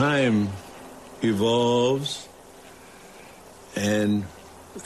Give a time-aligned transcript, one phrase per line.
[0.00, 0.48] time
[1.20, 2.26] evolves
[3.76, 4.24] and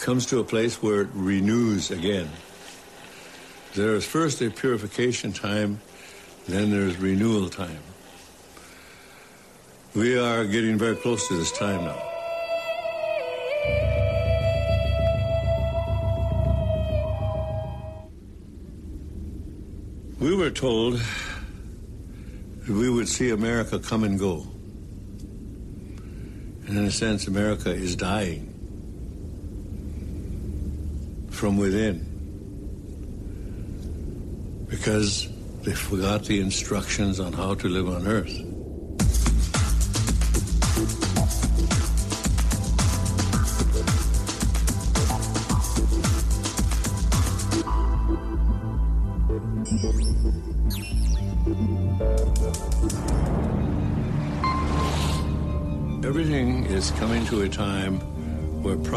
[0.01, 2.29] comes to a place where it renews again.
[3.77, 5.81] There is first a purification time,
[6.49, 7.79] then there's renewal time.
[9.95, 12.03] We are getting very close to this time now.
[20.19, 21.01] We were told
[22.69, 24.49] we would see America come and go.
[26.67, 28.51] And in a sense, America is dying
[31.31, 32.11] from within
[34.69, 35.29] because
[35.63, 38.44] they forgot the instructions on how to live on earth.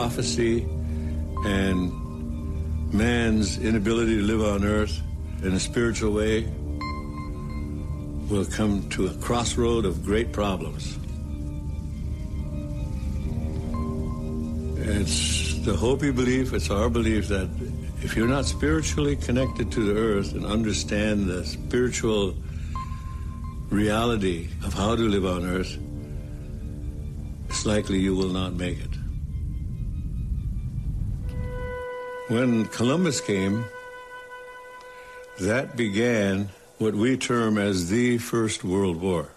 [0.08, 0.66] Prophecy
[1.44, 1.92] and
[2.94, 5.02] man's inability to live on earth
[5.44, 6.44] in a spiritual way
[8.30, 10.98] will come to a crossroad of great problems.
[14.78, 17.50] It's the Hopi belief, it's our belief that
[18.02, 22.34] if you're not spiritually connected to the earth and understand the spiritual
[23.70, 25.78] reality of how to live on earth,
[27.50, 28.87] it's likely you will not make it.
[32.28, 33.64] When Columbus came,
[35.40, 39.30] that began what we term as the First World War.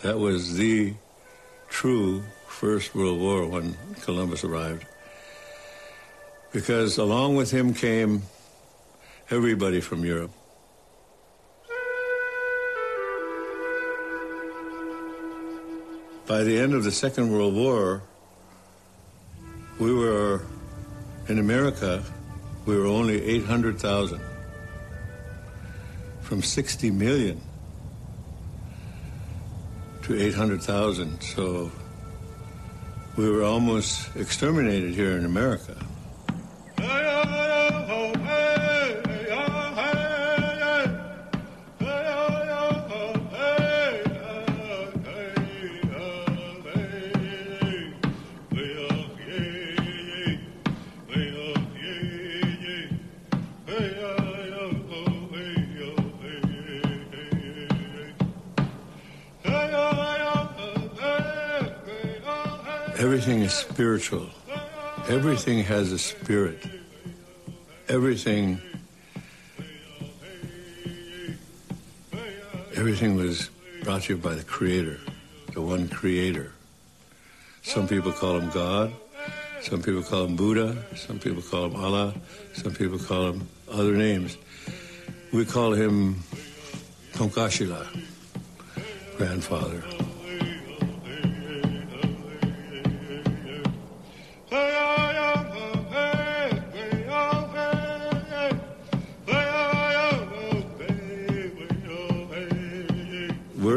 [0.00, 0.94] That was the
[1.68, 4.84] true First World War when Columbus arrived.
[6.50, 8.22] Because along with him came
[9.30, 10.32] everybody from Europe.
[16.26, 18.02] By the end of the Second World War,
[19.78, 20.42] we were
[21.28, 22.02] in America,
[22.66, 24.20] we were only 800,000
[26.20, 27.40] from 60 million
[30.02, 31.20] to 800,000.
[31.22, 31.70] So
[33.16, 35.76] we were almost exterminated here in America.
[63.72, 64.28] Spiritual.
[65.08, 66.58] Everything has a spirit.
[67.88, 68.60] Everything.
[72.74, 73.48] Everything was
[73.82, 75.00] brought to you by the Creator,
[75.54, 76.52] the one Creator.
[77.62, 78.92] Some people call him God.
[79.62, 80.76] Some people call him Buddha.
[80.94, 82.12] Some people call him Allah.
[82.52, 84.36] Some people call him other names.
[85.32, 86.22] We call him
[87.14, 87.86] Tonkashila,
[89.16, 89.82] grandfather.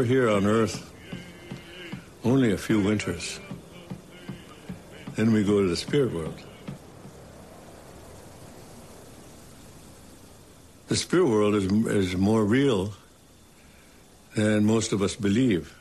[0.06, 0.94] Here on Earth
[2.24, 3.40] only a few winters.
[5.16, 6.40] Then we go to the spirit world.
[10.90, 12.94] The spirit world is, is more real
[14.36, 15.76] than most of us believe.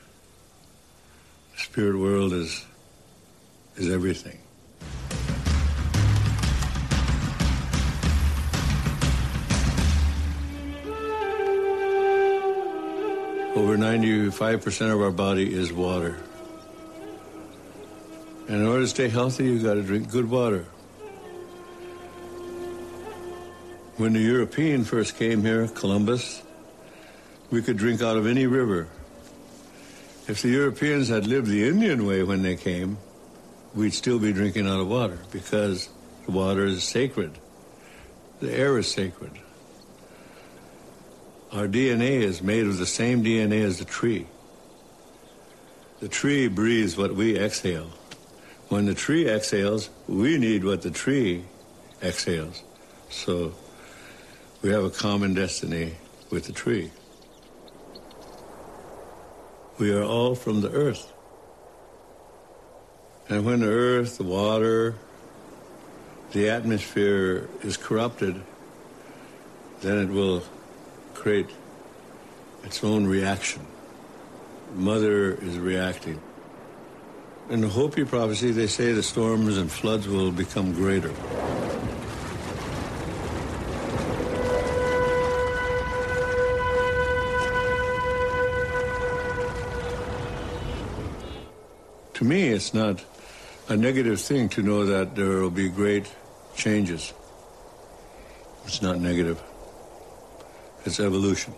[1.57, 2.65] The spirit world is,
[3.77, 4.39] is everything.
[13.99, 16.19] 95% of our body is water.
[18.49, 20.67] And in order to stay healthy, you've got to drink good water.
[23.97, 26.43] When the European first came here, Columbus,
[27.51, 28.89] we could drink out of any river.
[30.27, 32.99] If the Europeans had lived the Indian way when they came,
[33.75, 35.89] we'd still be drinking out of water because
[36.27, 37.39] the water is sacred.
[38.41, 39.33] The air is sacred.
[41.55, 44.27] Our DNA is made of the same DNA as the tree.
[46.01, 47.91] The tree breathes what we exhale.
[48.71, 51.45] When the tree exhales, we need what the tree
[52.03, 52.65] exhales.
[53.09, 53.55] So
[54.63, 55.95] we have a common destiny
[56.29, 56.91] with the tree.
[59.79, 61.13] We are all from the earth.
[63.29, 64.97] And when the earth, the water,
[66.33, 68.43] the atmosphere is corrupted,
[69.83, 70.43] then it will
[71.25, 71.49] create
[72.65, 73.63] its own reaction.
[74.75, 76.21] Mother is reacting.
[77.49, 81.09] In the Hopi prophecy, they say the storms and floods will become greater.
[92.13, 93.03] To me, it's not
[93.71, 96.07] a negative thing to know that there will be great
[96.55, 97.15] changes.
[98.67, 99.43] It's not negative.
[100.85, 101.55] It's evolution.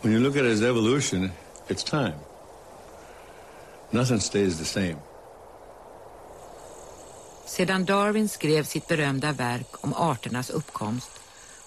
[0.00, 1.30] When you look at it as evolution,
[1.68, 2.14] it's time.
[3.90, 4.96] Nothing stays the same.
[7.46, 11.10] Sedan Darwin skrev sitt berömda verk om arternas uppkomst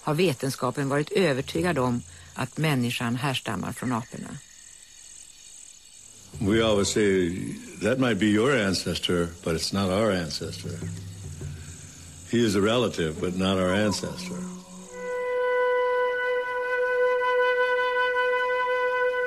[0.02, 2.02] har vetenskapen varit övertygad om
[2.34, 4.38] att människan härstammar från aporna.
[6.40, 7.30] We always say
[7.82, 10.78] that might be your ancestor, but it's not our ancestor.
[12.30, 14.57] He is a relative, but not our ancestor.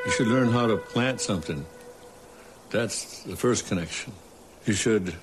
[0.05, 1.65] You should learn how to plant something.
[2.71, 4.13] That's the first connection.
[4.65, 5.13] You should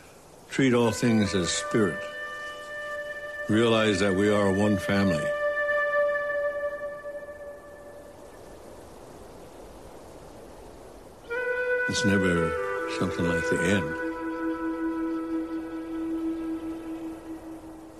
[0.51, 1.99] treat all things as spirit.
[3.49, 5.25] Realize that we are one family.
[11.89, 12.53] It's never
[12.99, 13.95] something like the end.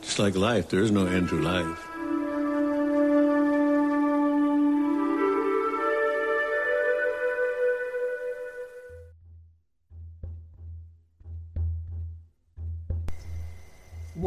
[0.03, 1.88] Just like life, there is no end to life.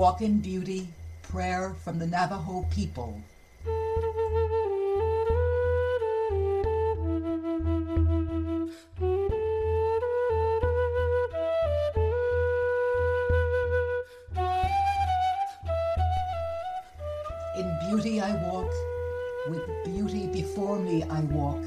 [0.01, 0.87] Walk in Beauty,
[1.21, 3.21] prayer from the Navajo people.
[17.55, 18.73] In beauty I walk,
[19.49, 21.63] with beauty before me I walk,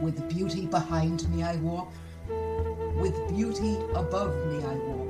[0.00, 1.92] with beauty behind me I walk,
[2.96, 5.09] with beauty above me I walk,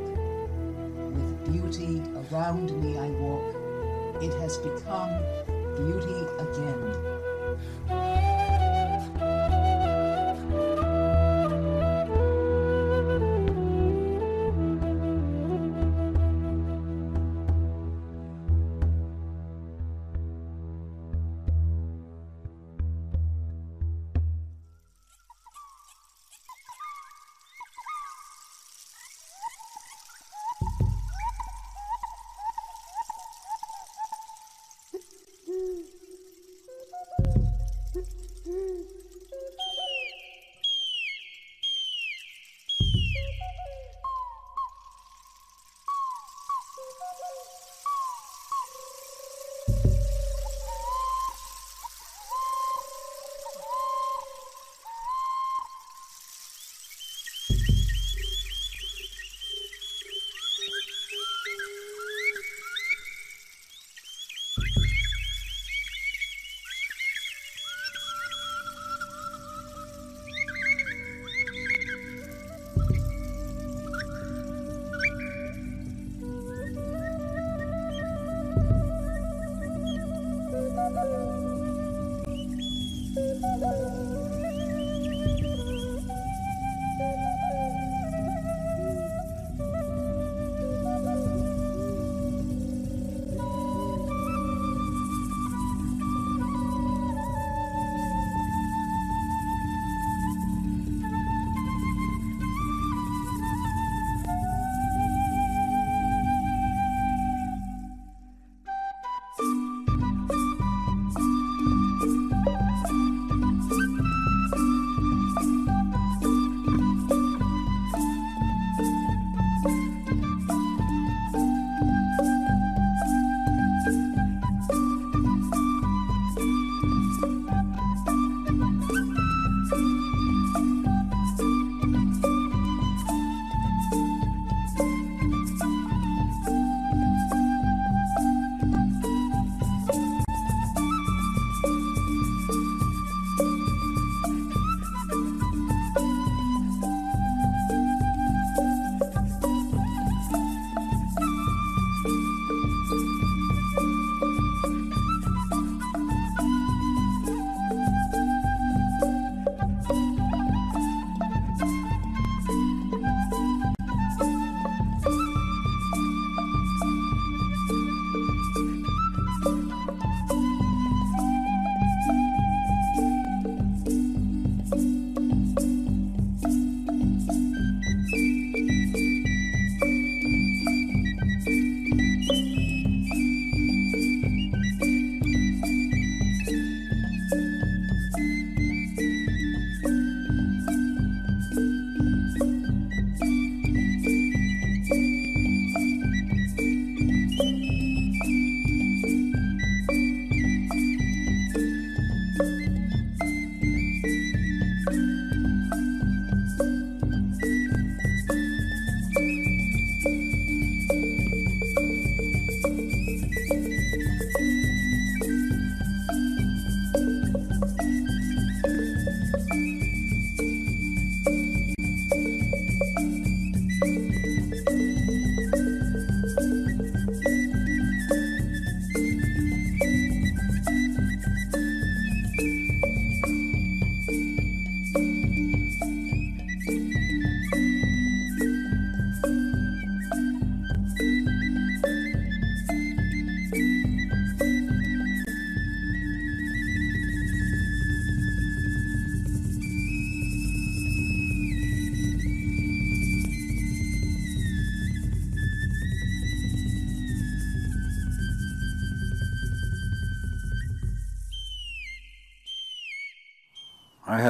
[1.71, 2.03] beauty
[2.33, 3.55] around me I walk.
[4.21, 5.11] It has become
[5.77, 8.40] beauty again.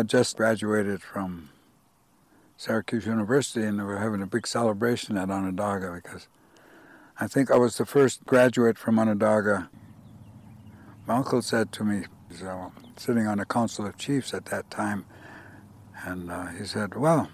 [0.01, 1.51] Had just graduated from
[2.57, 6.27] Syracuse University and we were having a big celebration at Onondaga because
[7.19, 9.69] I think I was the first graduate from Onondaga.
[11.07, 15.05] My uncle said to me, so, sitting on the Council of Chiefs at that time,
[16.07, 17.29] and uh, he said, well,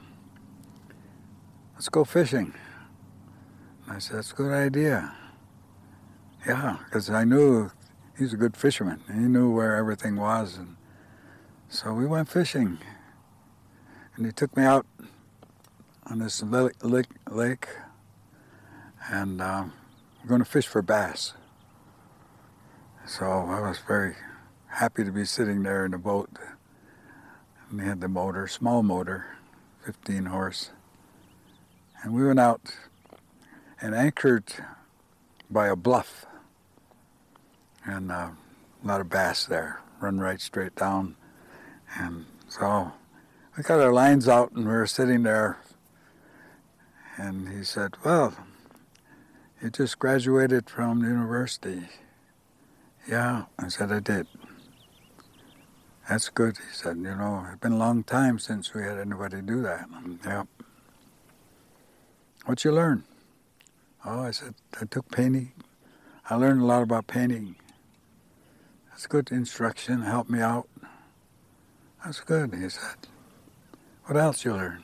[1.75, 2.53] let's go fishing.
[3.85, 5.15] And I said, that's a good idea.
[6.45, 7.71] Yeah, because I knew
[8.19, 9.05] he's a good fisherman.
[9.07, 10.75] He knew where everything was and
[11.76, 12.78] so we went fishing,
[14.16, 14.87] and he took me out
[16.06, 17.68] on this lake, lake
[19.11, 19.75] and um,
[20.23, 21.35] we're going to fish for bass.
[23.04, 24.14] So I was very
[24.68, 26.30] happy to be sitting there in the boat.
[27.68, 29.37] And they had the motor, small motor,
[29.85, 30.71] 15 horse.
[32.02, 32.75] And we went out
[33.83, 34.50] and anchored
[35.50, 36.25] by a bluff.
[37.85, 38.30] And uh,
[38.83, 41.16] a lot of bass there, run right straight down
[41.99, 42.93] and so
[43.57, 45.59] we got our lines out and we were sitting there.
[47.17, 48.35] And he said, Well,
[49.62, 51.88] you just graduated from university.
[53.09, 54.26] Yeah, I said, I did.
[56.09, 56.59] That's good.
[56.59, 59.87] He said, You know, it's been a long time since we had anybody do that.
[60.25, 60.45] Yeah.
[62.45, 63.05] What you learn?
[64.05, 65.53] Oh, I said, I took painting.
[66.29, 67.57] I learned a lot about painting.
[68.91, 70.69] That's good instruction, helped me out.
[72.07, 72.95] That's good, he said.
[74.05, 74.81] What else you learn?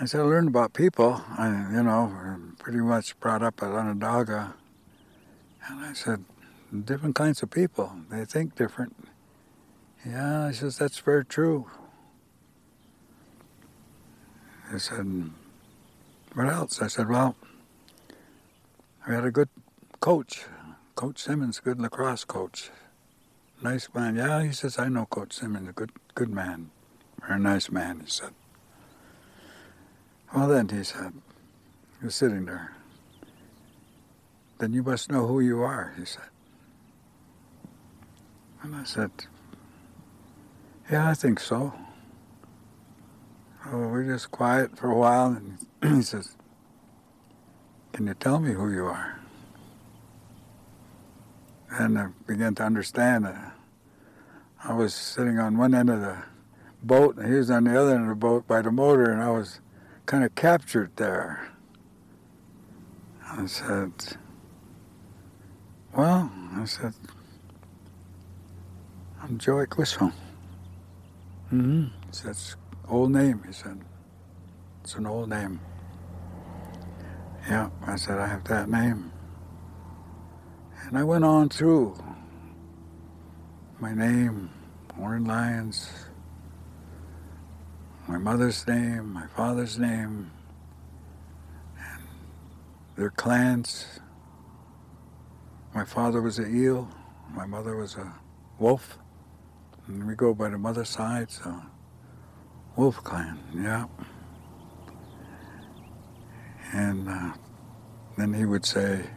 [0.00, 1.22] I said, I learned about people.
[1.36, 2.10] I, you know,
[2.58, 4.54] pretty much brought up at Onondaga.
[5.68, 6.24] And I said,
[6.86, 7.92] different kinds of people.
[8.10, 8.96] They think different.
[10.06, 11.70] Yeah, I says, that's very true.
[14.72, 15.30] I said,
[16.32, 16.80] what else?
[16.80, 17.36] I said, well,
[19.06, 19.50] we had a good
[20.00, 20.46] coach.
[20.94, 22.70] Coach Simmons, good lacrosse coach
[23.62, 24.16] nice man.
[24.16, 26.70] Yeah, he says, I know Coach Simmons, a good, good man.
[27.26, 28.30] Very nice man, he said.
[30.34, 31.12] Well, then, he said,
[32.00, 32.74] he was sitting there.
[34.58, 36.24] Then you must know who you are, he said.
[38.62, 39.10] And I said,
[40.90, 41.72] yeah, I think so.
[43.64, 45.58] So we're just quiet for a while, and
[45.96, 46.36] he says,
[47.92, 49.20] can you tell me who you are?
[51.70, 53.51] And I began to understand that
[54.64, 56.22] I was sitting on one end of the
[56.82, 59.20] boat, and he was on the other end of the boat by the motor, and
[59.20, 59.60] I was
[60.06, 61.48] kind of captured there.
[63.24, 63.92] I said,
[65.96, 66.94] Well, I said,
[69.20, 70.12] I'm Joagquisho.
[71.52, 71.82] Mm-hmm.
[71.84, 72.36] He said,
[72.88, 73.42] old name.
[73.44, 73.80] He said,
[74.82, 75.60] It's an old name.
[77.48, 79.10] Yeah, I said, I have that name.
[80.86, 81.96] And I went on through
[83.82, 84.48] my name,
[84.96, 85.88] Oren Lyons,
[88.06, 90.30] my mother's name, my father's name,
[91.76, 92.02] and
[92.94, 93.98] their clans.
[95.74, 96.88] My father was an eel,
[97.34, 98.14] my mother was a
[98.60, 98.98] wolf,
[99.88, 101.52] and we go by the mother's side, so
[102.76, 103.86] Wolf Clan, yeah.
[106.72, 107.32] And uh,
[108.16, 109.10] then he would say,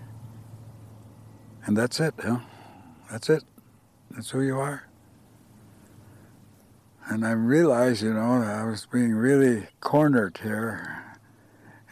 [1.67, 2.39] and that's it, huh?
[3.11, 3.43] That's it.
[4.15, 4.87] That's who you are.
[7.07, 11.03] And I realized, you know, I was being really cornered here,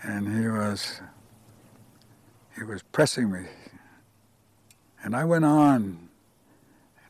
[0.01, 1.01] and he was
[2.55, 3.47] he was pressing me.
[5.03, 6.09] And I went on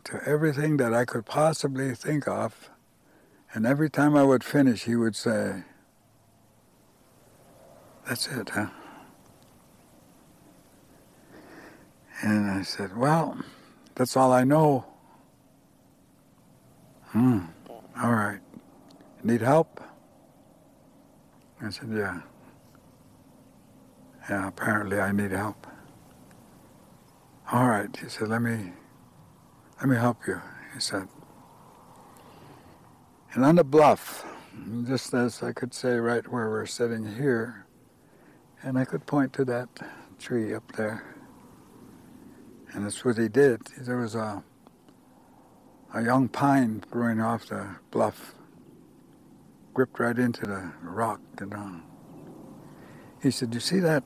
[0.05, 2.72] to everything that I could possibly think of,
[3.53, 5.63] and every time I would finish, he would say,
[8.08, 8.67] That's it, huh?
[12.24, 13.38] And I said, Well,
[13.93, 14.93] that's all I know.
[17.13, 17.41] Hmm,
[18.01, 18.39] all right.
[19.24, 19.79] Need help?
[21.62, 22.22] I said, Yeah.
[24.27, 25.67] Yeah, apparently I need help.
[27.51, 28.74] All right, he said, Let me
[29.79, 30.41] let me help you,
[30.74, 31.08] he said.
[33.34, 34.25] And on the bluff,
[34.88, 37.67] just as I could say right where we're sitting here,
[38.63, 39.70] and I could point to that
[40.17, 41.15] tree up there.
[42.74, 43.62] And that's what he did.
[43.77, 44.43] There was a
[45.94, 48.34] a young pine growing off the bluff,
[49.74, 51.82] gripped right into the rock, you know.
[53.22, 54.04] He said, you see that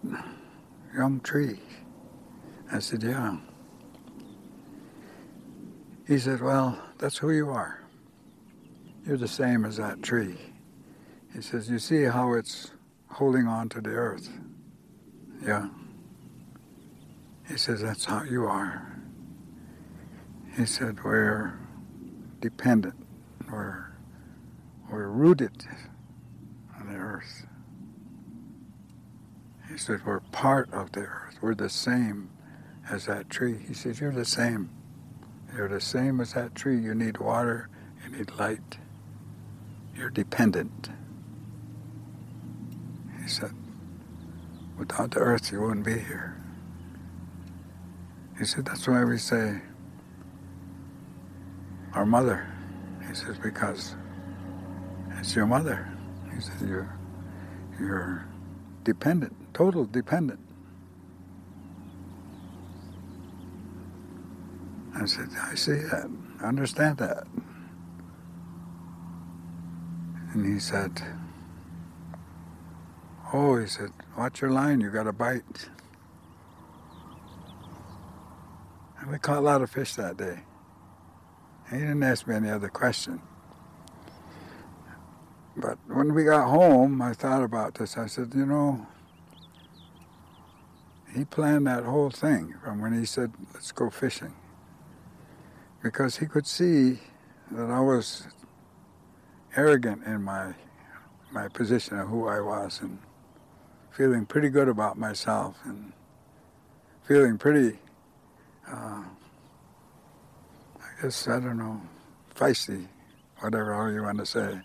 [0.94, 1.60] young tree?
[2.72, 3.38] I said, yeah.
[6.06, 7.82] He said, well, that's who you are.
[9.06, 10.38] You're the same as that tree.
[11.34, 12.72] He says, you see how it's
[13.10, 14.30] holding on to the earth?
[15.42, 15.70] Yeah.
[17.48, 18.94] He says, that's how you are.
[20.58, 21.58] He said, we're
[22.42, 22.96] dependent.
[23.52, 23.88] We're,
[24.92, 25.66] we're rooted
[26.80, 27.46] on the earth.
[29.70, 31.38] He said, we're part of the earth.
[31.42, 32.30] We're the same
[32.90, 33.58] as that tree.
[33.68, 34.70] He says, you're the same.
[35.56, 36.80] You're the same as that tree.
[36.80, 37.70] You need water,
[38.04, 38.78] you need light.
[39.96, 40.90] You're dependent.
[43.22, 43.52] He said,
[44.78, 46.40] without the earth, you wouldn't be here.
[48.38, 49.62] He said, that's why we say,
[51.94, 52.48] our mother.
[53.08, 53.96] He says, because
[55.20, 55.88] it's your mother.
[56.34, 56.98] He says, you're,
[57.80, 58.26] you're
[58.84, 60.40] dependent, total dependent.
[64.96, 66.10] I said, I see that.
[66.42, 67.28] I understand that.
[70.34, 71.02] And he said,
[73.34, 75.70] Oh, he said, watch your line, you got a bite.
[79.00, 80.40] And we caught a lot of fish that day.
[81.70, 83.22] He didn't ask me any other question.
[85.56, 87.98] But when we got home, I thought about this.
[87.98, 88.88] I said, you know,
[91.14, 94.34] he planned that whole thing from when he said, let's go fishing.
[95.82, 97.00] Because he could see
[97.52, 98.28] that I was
[99.56, 100.54] arrogant in my
[101.32, 103.00] my position of who I was and
[103.92, 105.92] feeling pretty good about myself and
[107.04, 107.80] feeling pretty
[108.68, 109.04] uh,
[111.02, 111.82] guess, I don't know,
[112.36, 112.88] feisty,
[113.40, 114.62] whatever all you want to say.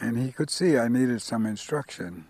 [0.00, 2.26] And he could see I needed some instruction.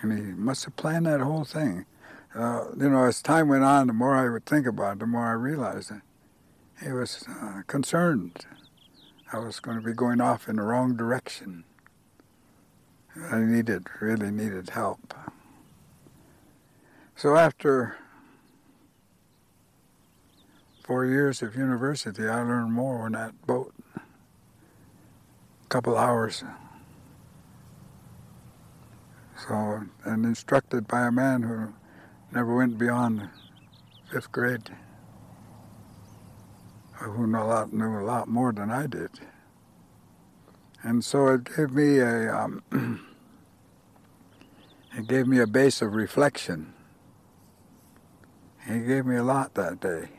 [0.00, 1.86] And he must have planned that whole thing.
[2.34, 5.06] Uh, you know, as time went on, the more I would think about it, the
[5.06, 6.02] more I realized that
[6.82, 8.46] he was uh, concerned.
[9.32, 11.64] I was going to be going off in the wrong direction.
[13.30, 15.14] I needed, really needed help.
[17.16, 17.96] So after
[20.88, 23.74] four years of university, I learned more on that boat.
[23.94, 26.42] A couple hours.
[29.46, 31.74] So, and instructed by a man who
[32.32, 33.28] never went beyond
[34.10, 34.70] fifth grade,
[36.94, 39.10] who knew a lot, knew a lot more than I did.
[40.82, 42.62] And so it gave me a, um,
[44.96, 46.72] it gave me a base of reflection.
[48.66, 50.17] He gave me a lot that day.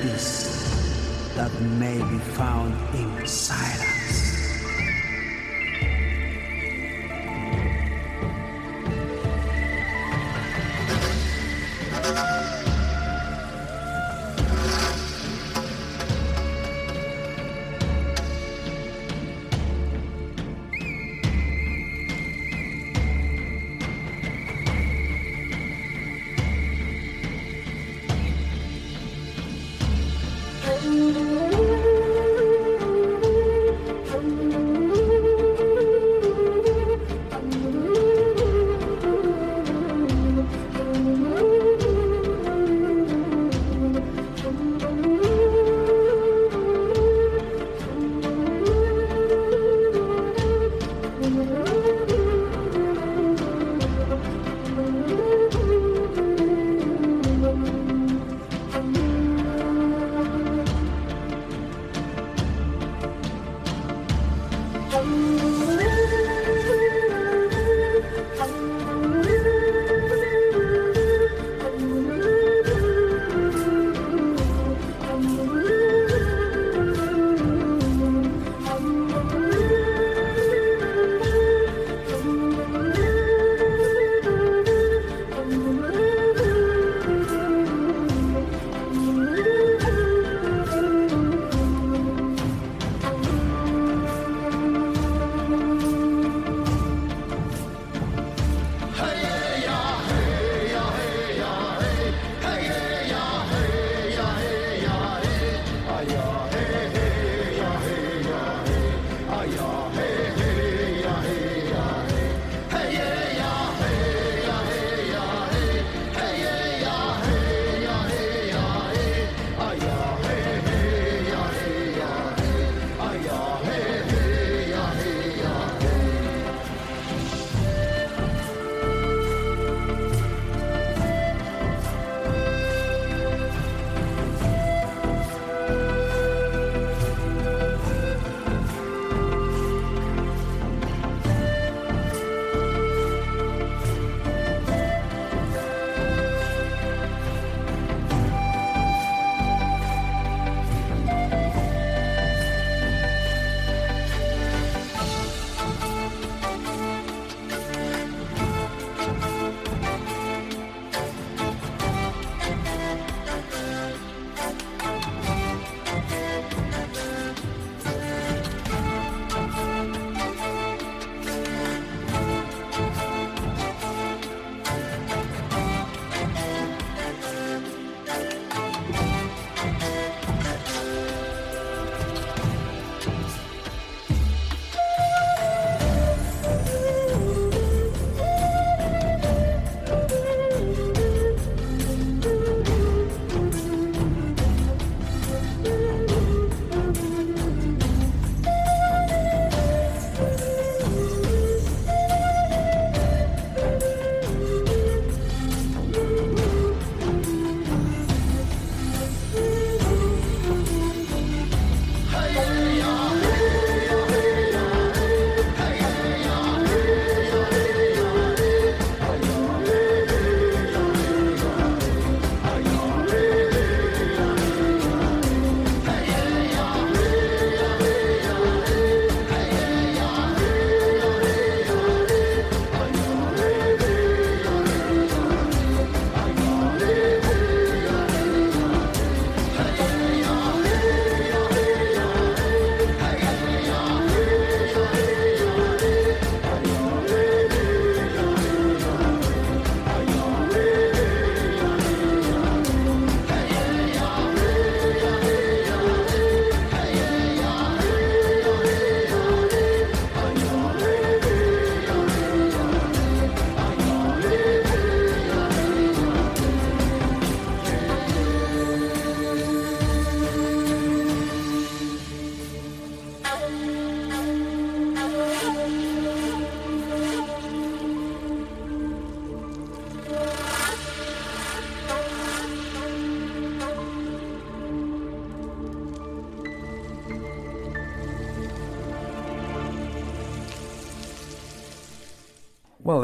[0.00, 4.21] peace that may be found in silence.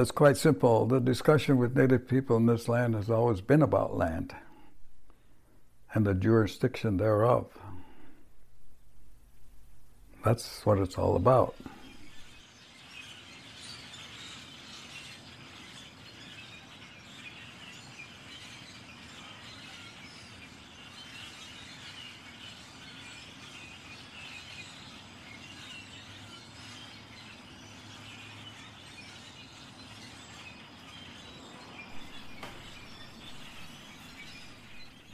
[0.01, 0.87] It's quite simple.
[0.87, 4.35] The discussion with Native people in this land has always been about land
[5.93, 7.47] and the jurisdiction thereof.
[10.25, 11.55] That's what it's all about.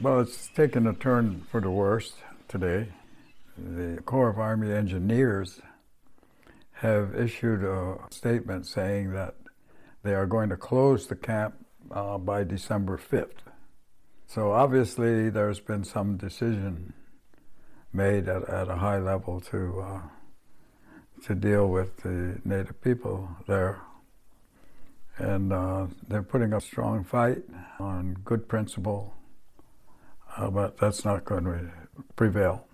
[0.01, 2.15] Well, it's taken a turn for the worst
[2.49, 2.89] today.
[3.57, 5.61] The Corps of Army Engineers
[6.73, 9.35] have issued a statement saying that
[10.03, 11.55] they are going to close the camp
[11.91, 13.39] uh, by December 5th.
[14.27, 16.91] So obviously, there's been some decision
[17.93, 20.01] made at, at a high level to uh,
[21.23, 23.79] to deal with the native people there,
[25.17, 27.43] and uh, they're putting a strong fight
[27.79, 29.13] on good principle
[30.37, 31.71] but that's not going to
[32.15, 32.67] prevail.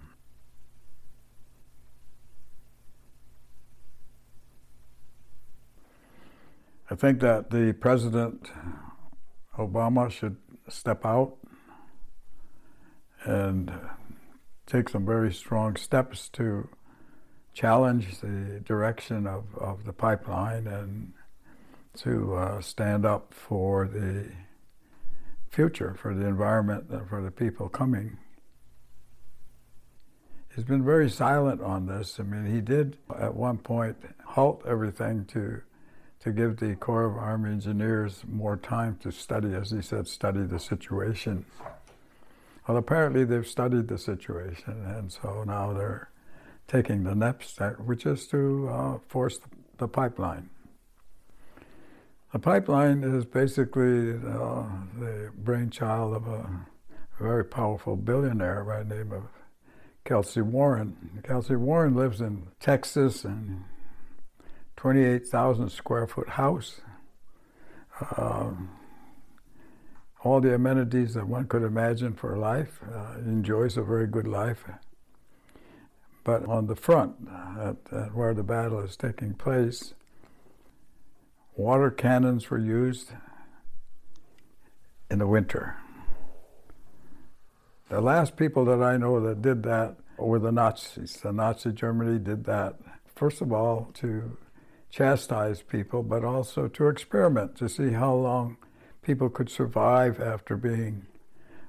[6.89, 8.51] I think that the President
[9.57, 11.37] Obama should step out
[13.23, 13.71] and
[14.65, 16.67] take some very strong steps to
[17.53, 21.13] challenge the direction of, of the pipeline and
[21.97, 24.29] to uh, stand up for the
[25.51, 28.17] future for the environment and for the people coming.
[30.55, 32.19] He's been very silent on this.
[32.19, 35.61] I mean, he did at one point halt everything to
[36.21, 40.43] to give the Corps of Army Engineers more time to study, as he said, study
[40.43, 41.45] the situation.
[42.67, 46.11] Well, apparently they've studied the situation, and so now they're
[46.67, 49.39] taking the next step, which is to uh, force
[49.79, 50.51] the pipeline.
[52.31, 54.63] The pipeline is basically uh,
[54.97, 56.65] the brainchild of a
[57.19, 59.23] very powerful billionaire by the name of
[60.05, 61.21] Kelcy Warren.
[61.23, 63.65] Kelcy Warren lives in Texas in
[64.77, 66.79] 28,000 square foot house.
[68.15, 68.77] Um,
[70.23, 72.79] all the amenities that one could imagine for life.
[72.89, 74.63] Uh, enjoys a very good life.
[76.23, 77.15] But on the front,
[77.59, 79.95] at, at where the battle is taking place,
[81.55, 83.11] water cannons were used
[85.09, 85.75] in the winter.
[87.89, 91.19] The last people that I know that did that were the Nazis.
[91.21, 92.75] The Nazi Germany did that,
[93.15, 94.37] first of all, to
[94.89, 98.57] chastise people, but also to experiment to see how long
[99.01, 101.05] people could survive after being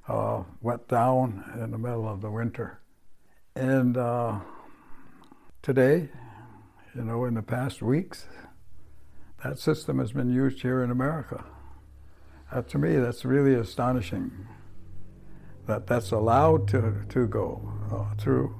[0.07, 2.79] uh, wet down in the middle of the winter.
[3.55, 4.39] And uh,
[5.61, 6.09] today,
[6.95, 8.27] you know, in the past weeks,
[9.43, 11.43] that system has been used here in America.
[12.51, 14.47] Uh, to me, that's really astonishing
[15.67, 18.55] that that's allowed to, to go uh, through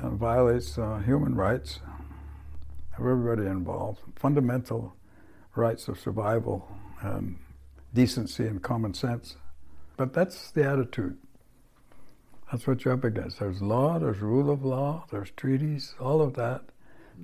[0.00, 1.80] and violates uh, human rights
[2.98, 4.94] of everybody involved, fundamental
[5.54, 6.68] rights of survival
[7.00, 7.36] and
[7.92, 9.36] decency and common sense.
[9.96, 11.16] But that's the attitude.
[12.50, 13.40] That's what you're up against.
[13.40, 16.62] There's law, there's rule of law, there's treaties, all of that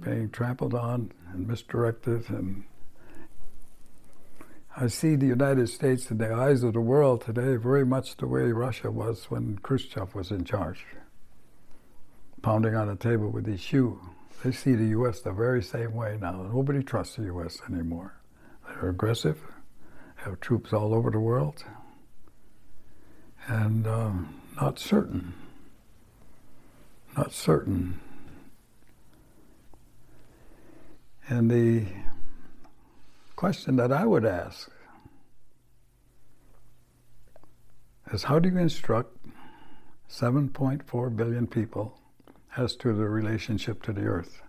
[0.00, 2.28] being trampled on and misdirected.
[2.30, 2.64] And
[4.76, 8.26] I see the United States in the eyes of the world today very much the
[8.26, 10.84] way Russia was when Khrushchev was in charge,
[12.40, 14.00] pounding on a table with his shoe.
[14.42, 15.20] They see the U.S.
[15.20, 16.42] the very same way now.
[16.42, 17.58] Nobody trusts the U.S.
[17.70, 18.14] anymore.
[18.66, 19.40] They're aggressive,
[20.16, 21.64] have troops all over the world,
[23.46, 25.34] and um, not certain.
[27.16, 28.00] Not certain
[31.28, 31.86] And the
[33.36, 34.70] question that I would ask
[38.12, 39.16] is how do you instruct
[40.10, 41.98] 7.4 billion people
[42.56, 44.42] as to the relationship to the earth?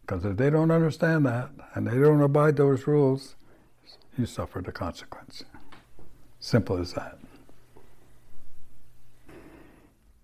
[0.00, 3.36] Because if they don't understand that and they don't abide those rules,
[4.18, 5.44] you suffer the consequence.
[6.40, 7.18] Simple as that.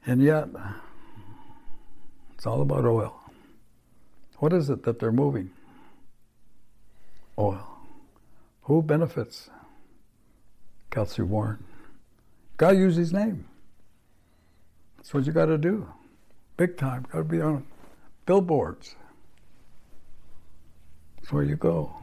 [0.06, 0.48] And yet,
[2.34, 3.20] it's all about oil.
[4.38, 5.50] What is it that they're moving?
[7.40, 7.66] Oil.
[8.64, 9.48] Who benefits?
[10.90, 11.64] Kelcy Warren.
[12.59, 13.46] Got to use his name.
[14.98, 15.88] That's what you got to do.
[16.59, 17.07] Big time.
[17.11, 17.64] Got to be on
[18.26, 18.94] billboards.
[21.16, 21.94] That's where you go.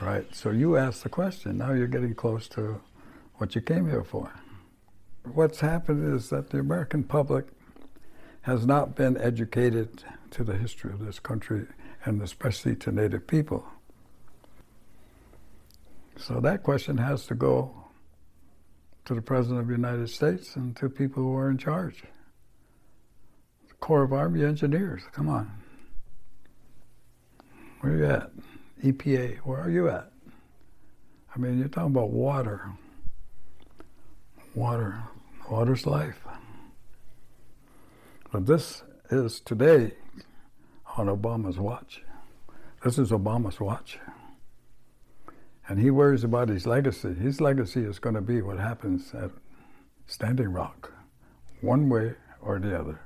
[0.00, 1.58] All right, so you asked the question.
[1.58, 2.80] Now you're getting close to
[3.38, 4.32] what you came here for.
[5.24, 7.46] What's happened is that the American public
[8.42, 11.66] has not been educated to the history of this country
[12.04, 13.66] and especially to Native people.
[16.16, 17.74] So that question has to go
[19.04, 22.02] to the President of the United States and to people who are in charge.
[23.68, 25.50] The Corps of Army Engineers, come on.
[27.80, 28.30] Where are you at?
[28.82, 30.10] EPA, where are you at?
[31.34, 32.72] I mean, you're talking about water.
[34.54, 35.02] Water.
[35.50, 36.18] Water's life.
[38.30, 39.92] But this is today
[40.96, 42.02] on Obama's watch.
[42.84, 43.98] This is Obama's watch.
[45.66, 47.14] And he worries about his legacy.
[47.14, 49.30] His legacy is going to be what happens at
[50.06, 50.92] Standing Rock,
[51.60, 53.00] one way or the other.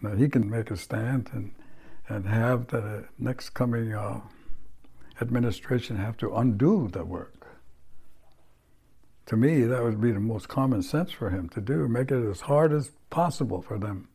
[0.00, 1.52] Now, he can make a stand and,
[2.08, 4.20] and have the next coming uh,
[5.20, 7.37] administration have to undo the work.
[9.28, 12.26] To me, that would be the most common sense for him to do, make it
[12.26, 14.08] as hard as possible for them.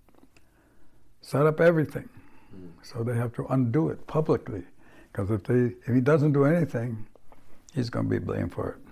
[1.21, 2.09] Set up everything.
[2.49, 2.69] Hmm.
[2.81, 4.63] So they have to undo it publicly.
[5.11, 7.05] Because if, they, if he doesn't do anything,
[7.75, 8.82] he's going to be blamed for it.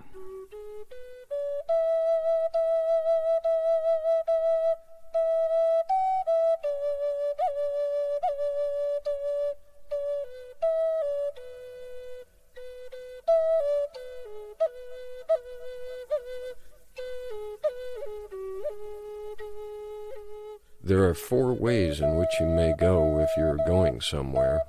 [21.12, 24.62] Are four ways in which you may go if you're going somewhere.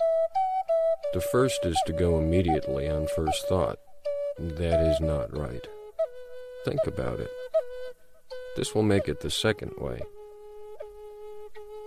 [1.13, 3.79] The first is to go immediately on first thought.
[4.38, 5.65] That is not right.
[6.65, 7.29] Think about it.
[8.58, 10.01] This will make it the second way.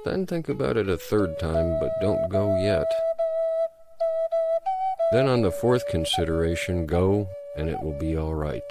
[0.07, 2.87] Then think about it a third time, but don't go yet.
[5.13, 8.63] Then on the fourth consideration, go and it will be all right.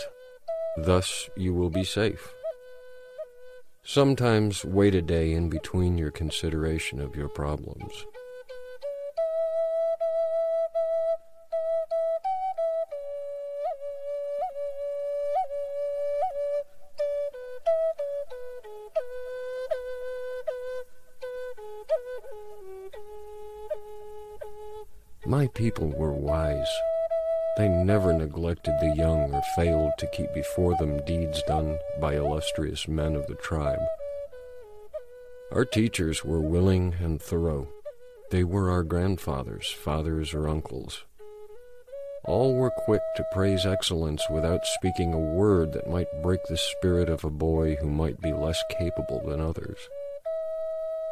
[0.77, 2.34] Thus you will be safe.
[3.87, 8.03] Sometimes wait a day in between your consideration of your problems.
[25.27, 26.67] My people were wise.
[27.57, 32.87] They never neglected the young or failed to keep before them deeds done by illustrious
[32.87, 33.79] men of the tribe.
[35.53, 37.69] Our teachers were willing and thorough.
[38.29, 41.05] They were our grandfathers, fathers, or uncles.
[42.25, 47.07] All were quick to praise excellence without speaking a word that might break the spirit
[47.07, 49.77] of a boy who might be less capable than others.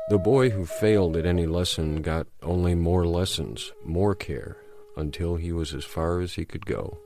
[0.10, 4.58] The boy who failed at any lesson got only more lessons, more care,
[4.96, 7.03] until he was as far as he could go.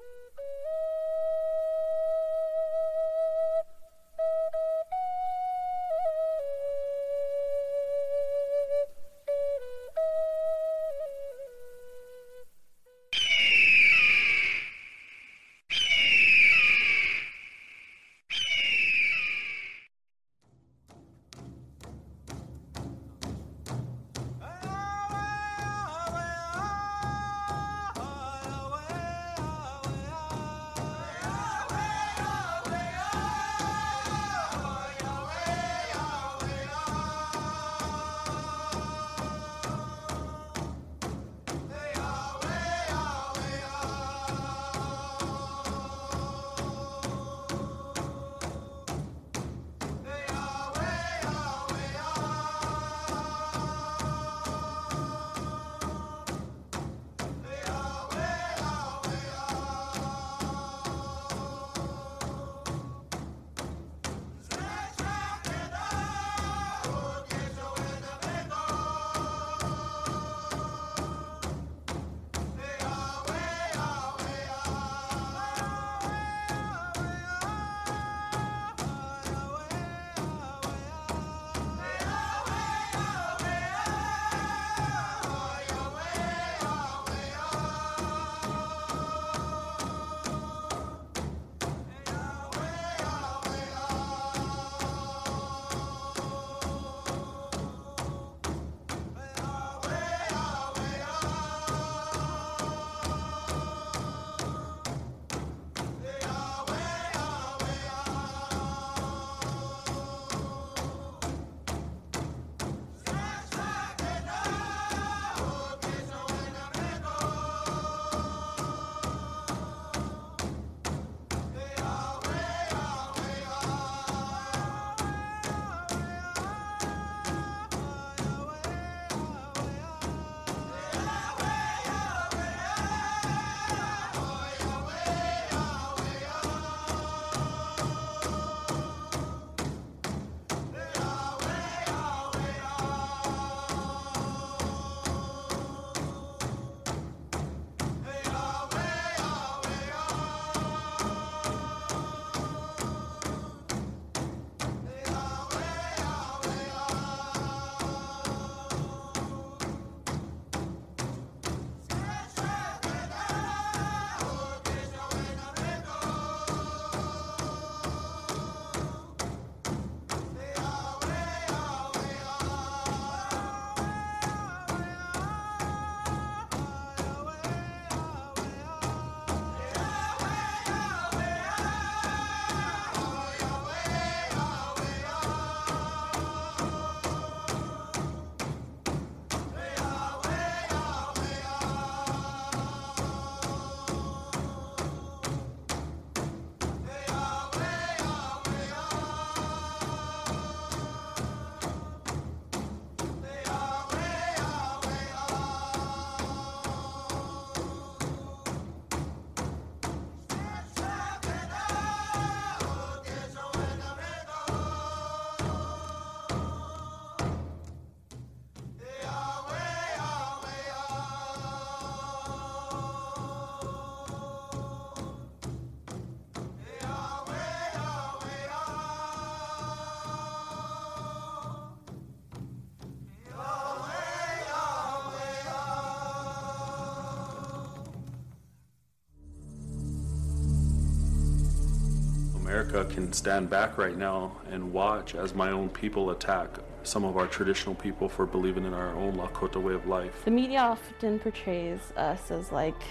[242.58, 246.49] America can stand back right now and watch as my own people attack
[246.81, 250.25] some of our traditional people for believing in our own Lakota way of life.
[250.25, 252.81] The media often portrays us as like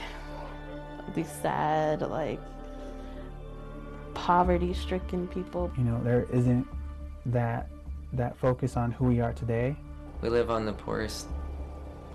[1.17, 2.39] these sad, like
[4.15, 5.73] poverty-stricken people.
[5.77, 6.65] You know, there isn't
[7.27, 7.69] that
[8.13, 9.75] that focus on who we are today.
[10.21, 11.27] We live on the poorest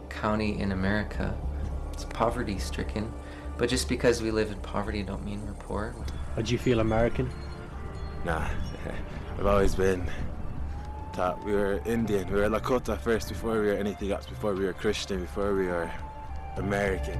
[0.07, 1.37] county in America.
[1.91, 3.11] It's poverty-stricken,
[3.57, 5.93] but just because we live in poverty don't mean we're poor.
[6.37, 7.29] Do you feel American?
[8.23, 8.47] Nah,
[9.37, 10.09] I've always been
[11.13, 12.31] taught we were Indian.
[12.31, 15.67] We were Lakota first before we were anything else, before we were Christian, before we
[15.67, 15.91] were
[16.55, 17.19] American.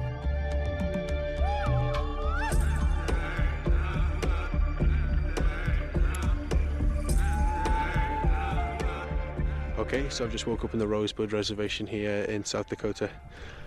[9.92, 13.10] Okay, so I've just woke up in the Rosebud Reservation here in South Dakota.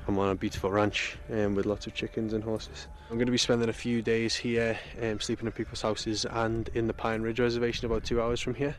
[0.08, 2.88] I'm on a beautiful ranch um, with lots of chickens and horses.
[3.12, 6.68] I'm going to be spending a few days here, um, sleeping in people's houses and
[6.74, 8.76] in the Pine Ridge Reservation about two hours from here.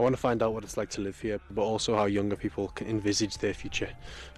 [0.00, 2.34] I want to find out what it's like to live here, but also how younger
[2.34, 3.90] people can envisage their future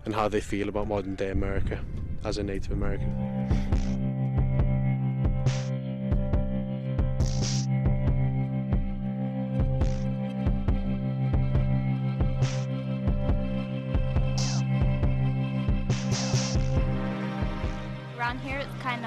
[0.05, 1.83] and how they feel about modern day America
[2.23, 3.82] as a Native American.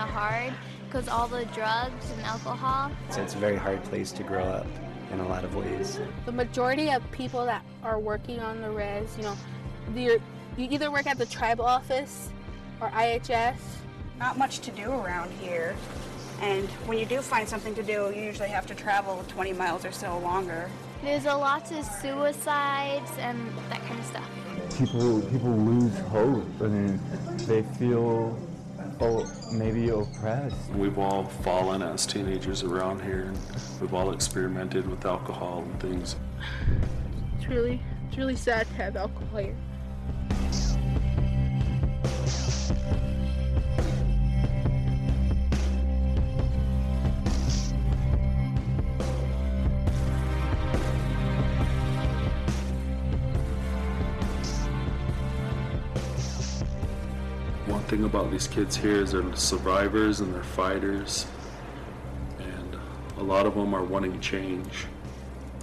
[0.06, 0.54] Of hard
[0.86, 2.92] because all the drugs and alcohol.
[3.10, 4.68] So it's a very hard place to grow up
[5.12, 6.00] in a lot of ways.
[6.26, 9.36] The majority of people that are working on the res, you know,
[9.96, 10.20] you
[10.58, 12.30] either work at the tribal office
[12.80, 13.58] or IHS.
[14.20, 15.76] Not much to do around here.
[16.42, 19.86] And when you do find something to do, you usually have to travel 20 miles
[19.86, 20.70] or so longer.
[21.04, 24.30] There's a lot of suicides and that kind of stuff.
[24.78, 26.46] People people lose hope.
[26.62, 27.00] I mean,
[27.48, 28.38] they feel
[29.02, 30.70] oh, maybe oppressed.
[30.72, 33.40] We've all fallen as teenagers around here, and
[33.82, 36.16] we've all experimented with alcohol and things.
[37.38, 39.56] It's really, it's really sad to have alcohol here.
[58.16, 61.26] About these kids here is they're survivors and they're fighters,
[62.40, 62.78] and
[63.18, 64.86] a lot of them are wanting change.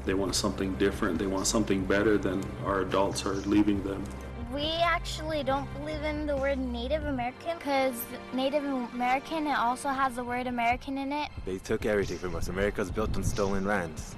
[0.05, 4.05] They want something different, they want something better than our adults are leaving them.
[4.53, 7.95] We actually don't believe in the word Native American because
[8.35, 11.31] Native American it also has the word American in it.
[11.47, 12.49] They took everything from us.
[12.49, 14.15] America's built on stolen lands.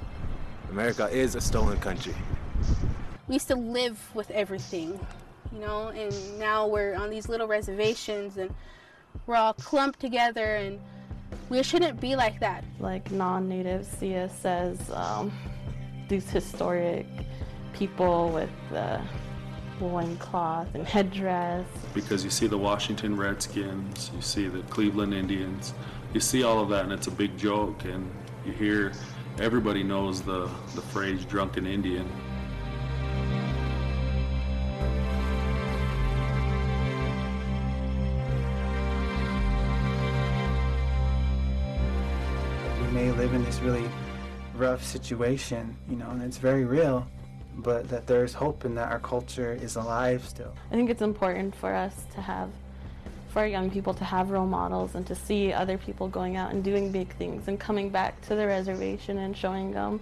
[0.70, 2.16] America is a stolen country.
[3.28, 4.98] We used to live with everything,
[5.54, 8.52] you know, and now we're on these little reservations and
[9.26, 10.80] we're all clumped together and
[11.48, 12.64] we shouldn't be like that.
[12.80, 15.32] Like non-natives see us as um,
[16.08, 17.06] these historic
[17.72, 19.02] people with the uh,
[19.80, 21.66] loincloth and headdress.
[21.94, 25.74] Because you see the Washington Redskins, you see the Cleveland Indians,
[26.12, 28.10] you see all of that and it's a big joke and
[28.44, 28.92] you hear
[29.38, 32.08] everybody knows the, the phrase drunken Indian.
[43.54, 43.88] This really
[44.56, 47.06] rough situation, you know, and it's very real,
[47.56, 50.52] but that there's hope and that our culture is alive still.
[50.72, 52.50] I think it's important for us to have,
[53.28, 56.52] for our young people to have role models and to see other people going out
[56.52, 60.00] and doing big things and coming back to the reservation and showing them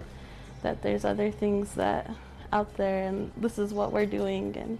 [0.63, 2.09] that there's other things that
[2.51, 4.79] out there and this is what we're doing and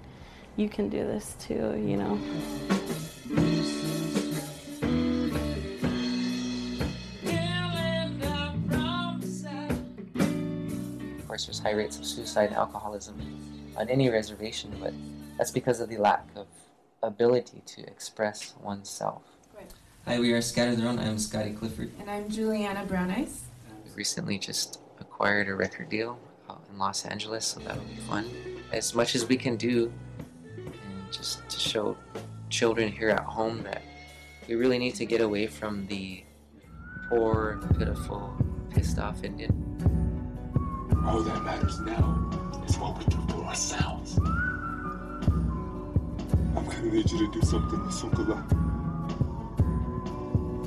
[0.55, 2.19] you can do this too, you know.
[11.33, 13.19] Of course, there's high rates of suicide and alcoholism
[13.75, 14.93] on any reservation, but
[15.35, 16.45] that's because of the lack of
[17.01, 19.23] ability to express oneself.
[20.05, 20.99] Hi, we are Scatter Their Own.
[20.99, 21.91] I'm Scotty Clifford.
[21.99, 23.45] And I'm Juliana Brown Eyes.
[23.83, 26.19] We recently just acquired a record deal
[26.51, 28.29] out in Los Angeles, so that'll be fun.
[28.71, 29.91] As much as we can do,
[30.55, 31.97] and just to show
[32.51, 33.81] children here at home that
[34.47, 36.23] we really need to get away from the
[37.09, 38.37] poor, pitiful,
[38.69, 40.02] pissed off Indian.
[41.05, 42.31] All that matters now
[42.65, 44.17] is what we do for ourselves.
[46.55, 48.39] I'm gonna need you to do something with Sukala.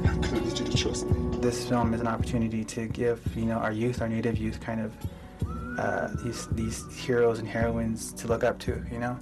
[0.06, 1.38] I'm gonna need you to trust me.
[1.38, 4.80] This film is an opportunity to give, you know, our youth, our native youth, kind
[4.80, 4.92] of
[5.78, 8.82] uh, these these heroes and heroines to look up to.
[8.92, 9.18] You know,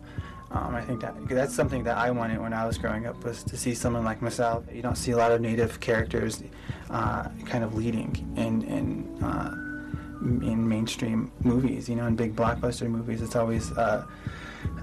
[0.50, 3.44] um, I think that that's something that I wanted when I was growing up was
[3.44, 4.64] to see someone like myself.
[4.72, 6.42] You don't see a lot of native characters
[6.90, 9.63] uh, kind of leading in in uh,
[10.24, 11.88] in mainstream movies.
[11.88, 14.06] You know, in big blockbuster movies, it's always uh,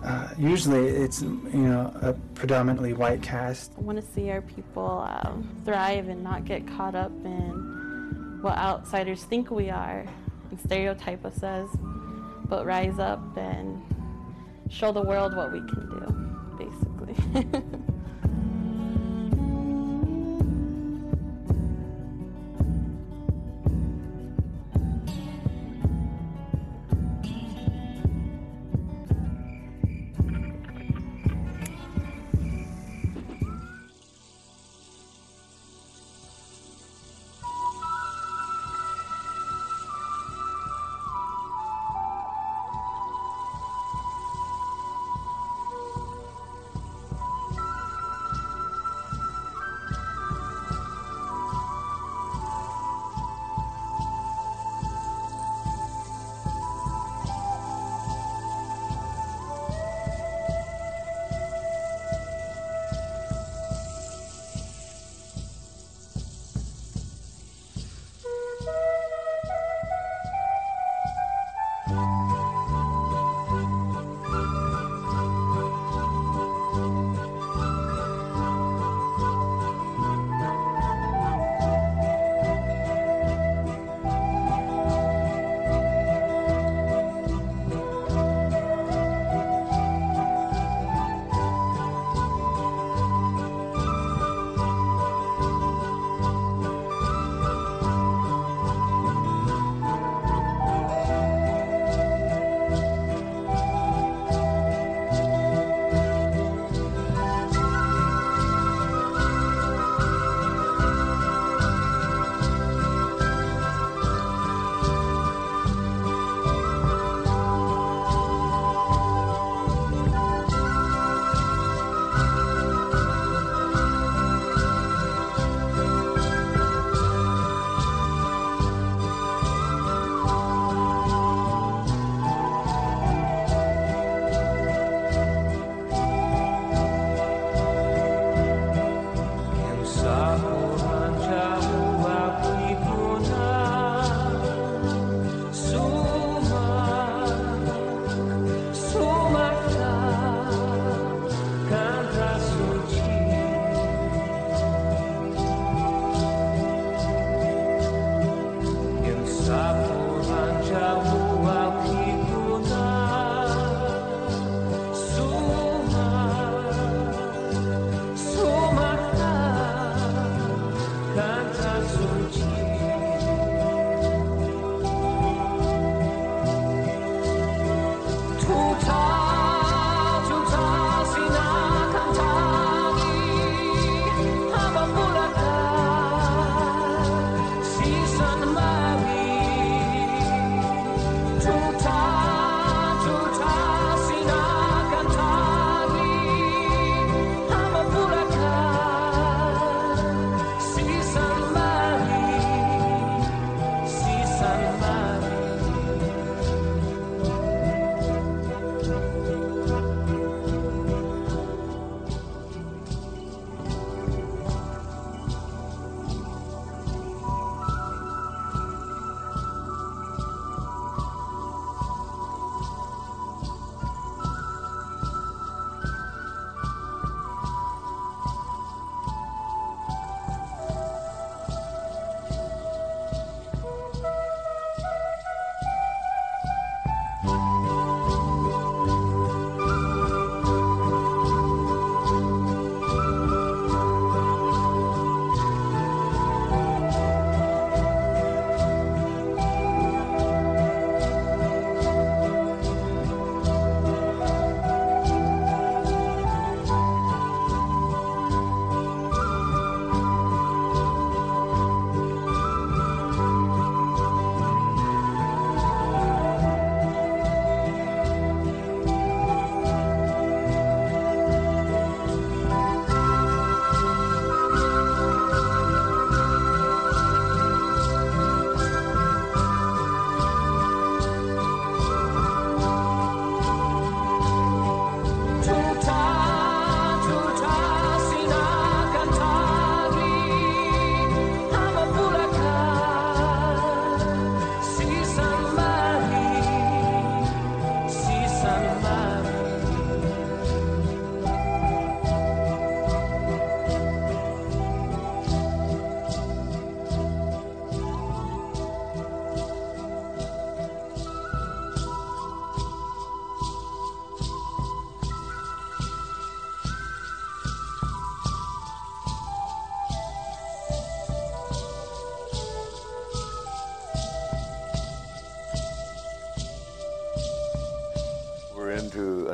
[0.04, 3.72] uh, usually it's you know a predominantly white cast.
[3.78, 8.58] I want to see our people um, thrive and not get caught up in what
[8.58, 10.06] outsiders think we are
[10.50, 11.70] and stereotype us as,
[12.46, 13.82] but rise up and
[14.70, 17.72] show the world what we can do, basically.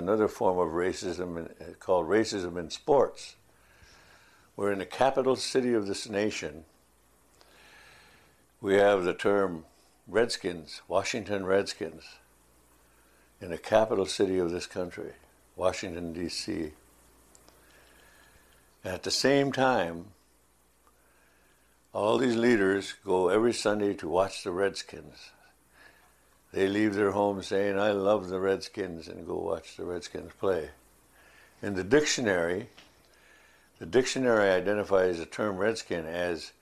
[0.07, 3.35] another form of racism in- uh, called racism in sports.
[4.55, 6.63] We're in the capital city of this nation.
[8.61, 9.65] We have the term
[10.07, 12.03] Redskins, Washington Redskins,
[13.41, 15.11] in the capital city of this country,
[15.57, 16.71] Washington, D.C.
[18.85, 20.05] At the same time,
[21.93, 25.31] all these leaders go every Sunday to watch the Redskins.
[26.57, 30.71] They leave their home saying, I love the Redskins, and go watch the Redskins play.
[31.61, 32.69] In the dictionary,
[33.77, 36.53] the dictionary identifies the term Redskin as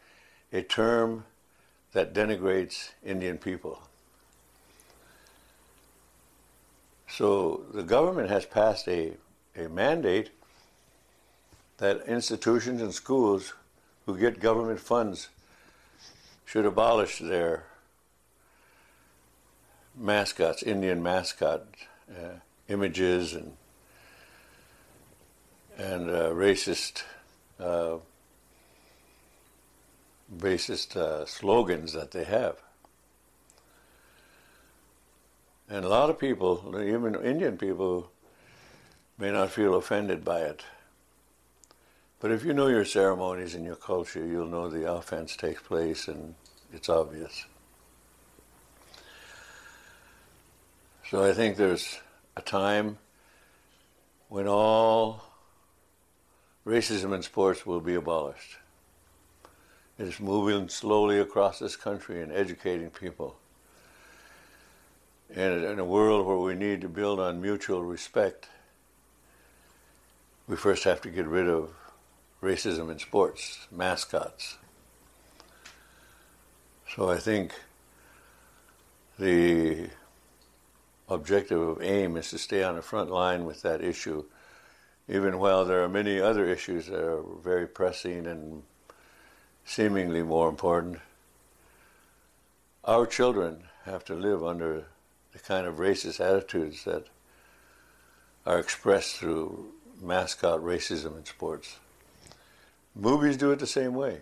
[0.51, 1.23] a term
[1.93, 3.83] that denigrates Indian people.
[7.07, 9.13] So the government has passed a,
[9.55, 10.29] a mandate
[11.77, 13.53] that institutions and schools
[14.05, 15.29] who get government funds
[16.43, 17.63] should abolish their
[19.97, 21.65] mascots, Indian mascot
[22.09, 23.53] uh, images and
[25.77, 27.03] and uh, racist
[27.59, 27.97] uh,
[30.37, 32.57] racist uh, slogans that they have.
[35.67, 38.11] And a lot of people, even Indian people,
[39.17, 40.63] may not feel offended by it.
[42.19, 46.07] But if you know your ceremonies and your culture, you'll know the offense takes place
[46.07, 46.35] and
[46.71, 47.45] it's obvious.
[51.09, 51.99] So I think there's
[52.35, 52.97] a time
[54.27, 55.23] when all
[56.65, 58.57] racism in sports will be abolished.
[59.99, 63.37] It is moving slowly across this country and educating people.
[65.29, 68.49] And in a world where we need to build on mutual respect,
[70.47, 71.69] we first have to get rid of
[72.41, 74.57] racism in sports, mascots.
[76.95, 77.53] So I think
[79.19, 79.89] the
[81.07, 84.25] objective of AIM is to stay on the front line with that issue,
[85.07, 88.63] even while there are many other issues that are very pressing and
[89.65, 90.99] seemingly more important.
[92.83, 94.85] Our children have to live under
[95.33, 97.07] the kind of racist attitudes that
[98.45, 101.77] are expressed through mascot racism in sports.
[102.95, 104.21] Movies do it the same way.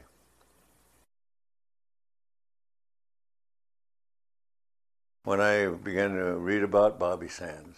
[5.26, 7.78] When I began to read about Bobby Sands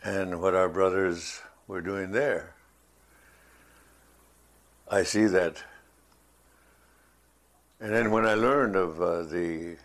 [0.00, 2.54] and what our brothers were doing there,
[4.88, 5.64] I see that.
[7.80, 9.76] And then when I learned of uh, the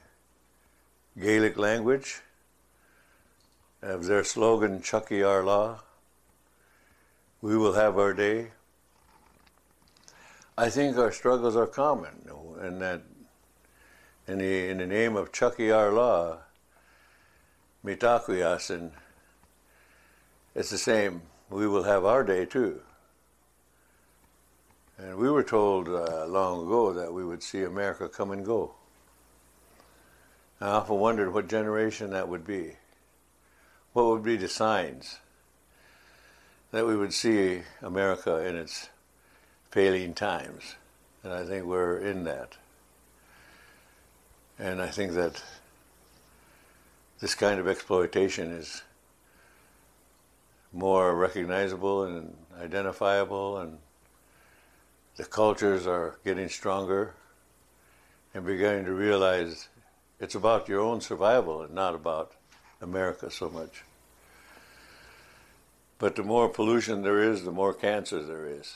[1.19, 2.21] Gaelic language,
[3.82, 5.79] of their slogan, Tiocfaidh ár lá,
[7.41, 8.51] we will have our day.
[10.55, 12.29] I think our struggles are common,
[12.59, 13.01] and that
[14.32, 16.38] in the, in the name of Tiocfaidh ár lá,
[17.84, 18.91] Mitakuyasin,
[20.55, 21.21] it's the same.
[21.49, 22.82] We will have our day too.
[24.97, 28.75] And we were told uh, long ago that we would see America come and go.
[30.61, 32.77] I often wondered what generation that would be.
[33.91, 35.17] What would be the signs
[36.71, 38.89] that we would see America in its
[39.71, 40.75] failing times?
[41.21, 42.55] And I think we're in that.
[44.62, 45.41] And I think that
[47.20, 48.84] this kind of exploitation is
[50.72, 53.80] more recognizable and identifiable, and
[55.16, 57.16] the cultures are getting stronger
[58.36, 59.68] and beginning to realize
[60.20, 62.34] it's about your own survival and not about
[62.82, 63.84] America so much.
[65.97, 68.76] But the more pollution there is, the more cancer there is.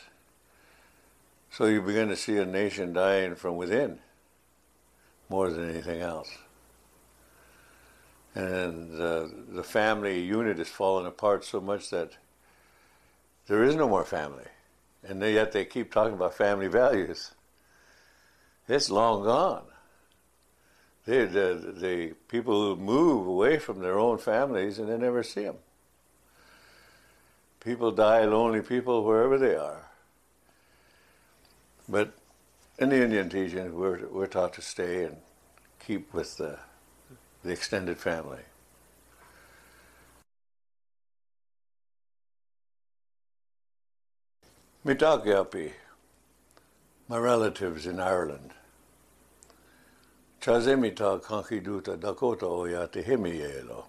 [1.51, 3.99] So you begin to see a nation dying from within
[5.29, 6.29] more than anything else.
[8.35, 12.11] And uh, the family unit is falling apart so much that
[13.47, 14.45] there is no more family.
[15.07, 17.31] And they, yet they keep talking about family values.
[18.67, 19.63] It's long gone.
[21.05, 25.43] They, the, the people who move away from their own families and they never see
[25.43, 25.57] them.
[27.59, 29.85] People die lonely people wherever they are.
[31.87, 32.13] But
[32.77, 35.17] in the Indian teaching, we're, we're taught to stay and
[35.79, 36.59] keep with the,
[37.43, 38.41] the extended family.
[44.85, 45.71] Mitagyapi,
[47.07, 48.51] my relatives in Ireland.
[50.41, 53.85] Chazemita kankiduta Dakota oyate himielo.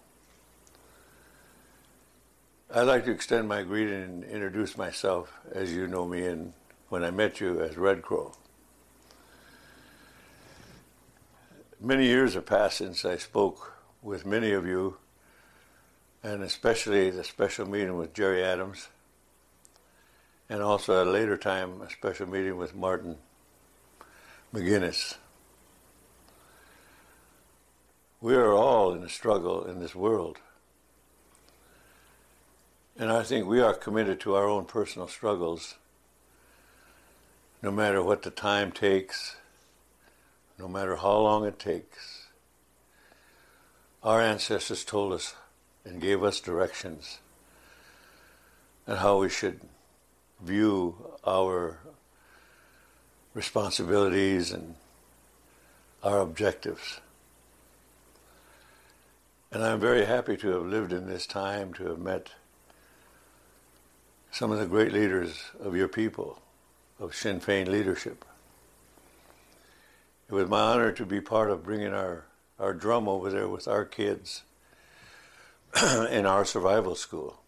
[2.74, 6.53] I'd like to extend my greeting and introduce myself as you know me and
[6.89, 8.32] when I met you as Red Crow.
[11.81, 14.97] Many years have passed since I spoke with many of you,
[16.22, 18.89] and especially the special meeting with Gerry Adams,
[20.49, 23.18] and also at a later time, a special meeting with Martin
[24.55, 25.16] McGuinness.
[28.22, 30.39] We are all in a struggle in this world.
[32.99, 35.74] And I think we are committed to our own personal struggles,
[37.61, 39.37] no matter what the time takes,
[40.59, 42.27] no matter how long it takes.
[44.03, 45.35] Our ancestors told us
[45.85, 47.19] and gave us directions
[48.87, 49.61] and how we should
[50.41, 50.95] view
[51.27, 51.79] our
[53.35, 54.77] responsibilities and
[56.03, 57.01] our objectives.
[59.51, 62.31] And I'm very happy to have lived in this time, to have met
[64.31, 66.41] some of the great leaders of your people,
[67.01, 68.25] of Sinn Féin leadership.
[70.29, 72.24] It was my honor to be part of bringing our,
[72.59, 74.43] our drum over there with our kids
[76.11, 77.41] in our survival school.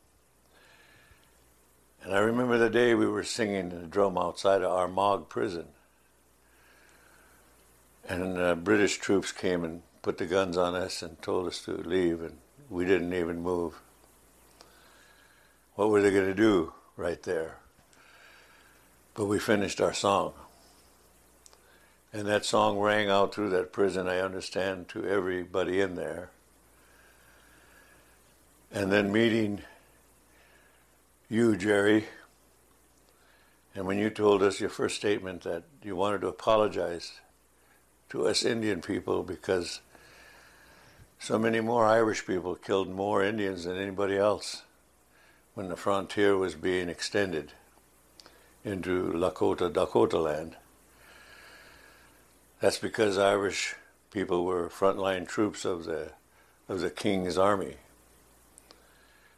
[2.03, 5.67] And I remember the day we were singing the drum outside of Armagh prison.
[8.09, 11.73] And uh, British troops came and put the guns on us and told us to
[11.73, 12.39] leave, and
[12.71, 13.81] we didn't even move.
[15.75, 16.73] What were they going to do?
[16.99, 17.57] right there.
[19.15, 20.35] But we finished our song.
[22.19, 26.31] And that song rang out through that prison, I understand, to everybody in there.
[28.73, 29.63] And then meeting
[31.29, 32.07] you, Gerry,
[33.73, 37.21] and when you told us your first statement that you wanted to apologize
[38.09, 39.81] to us Indian people because
[41.21, 44.65] so many more Irish people killed more Indians than anybody else
[45.55, 47.53] when the frontier was being extended
[48.65, 50.57] into Lakota, Dakota land.
[52.61, 53.75] That's because Irish
[54.11, 56.13] people were frontline troops of the
[56.69, 57.77] of the king's army.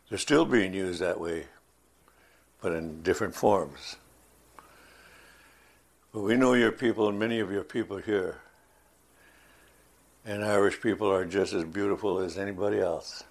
[0.09, 1.47] They're still being used that way,
[2.61, 3.97] but in different forms.
[6.12, 8.39] But we know your people and many of your people here.
[10.25, 13.23] And Irish people are just as beautiful as anybody else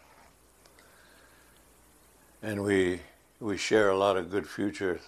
[2.41, 3.01] and we
[3.39, 4.99] we share a lot of good future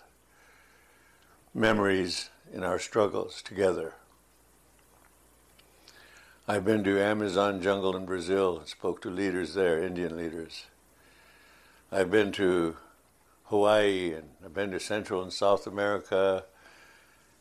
[1.54, 3.94] memories in our struggles together.
[6.48, 10.66] I've been to Amazon jungle in Brazil and spoke to leaders there, Indian leaders.
[11.92, 12.78] I've been to
[13.46, 16.46] Hawaii and I've been to Central and South America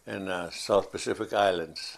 [0.06, 1.96] and uh, South Pacific Islands.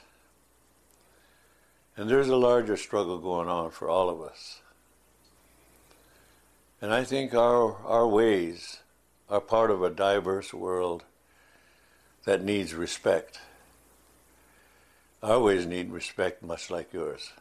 [1.96, 4.60] And there's a larger struggle going on for all of us.
[6.80, 8.78] And I think our, our ways
[9.28, 11.02] are part of a diverse world
[12.26, 13.40] that needs respect.
[15.22, 17.32] Our ways need respect, much like yours.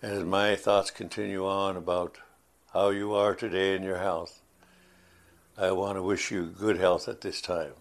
[0.00, 2.18] As my thoughts continue on about
[2.72, 4.40] how you are today in your health,
[5.58, 7.72] I want to wish you good health at this time.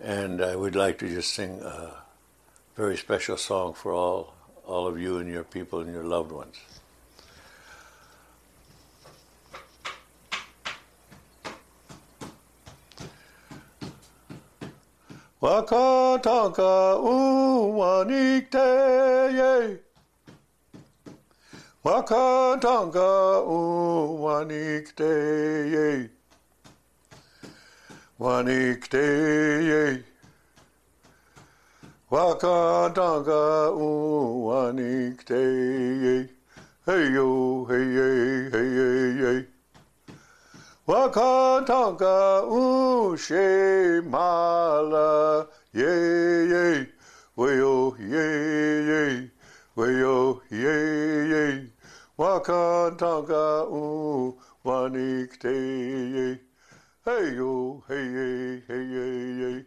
[0.00, 1.96] And I would like to just sing a
[2.76, 6.56] very special song for all, all of you and your people and your loved ones.
[15.44, 18.58] Wakatanka uwanikte
[19.38, 19.78] ye.
[21.84, 25.04] Wakatanka uwanikte
[25.74, 26.10] ye.
[28.18, 29.04] Wanikte
[29.68, 30.04] ye.
[32.10, 35.40] Wakatanka uwanikte
[36.04, 36.28] ye.
[36.86, 39.53] Hey yo, hey hey hey hey hey.
[40.86, 45.88] Wakatanka ushe mala ye
[46.52, 46.86] ye
[47.36, 48.26] wayo ye
[48.88, 49.30] ye
[49.76, 50.76] wayo ye
[51.32, 51.72] ye.
[52.18, 55.54] Wakatanka u wanikte
[56.14, 56.38] ye.
[57.04, 58.86] Hey yo hey hey hey
[59.40, 59.64] hey